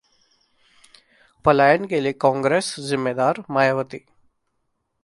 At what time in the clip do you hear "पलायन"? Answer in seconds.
1.45-1.85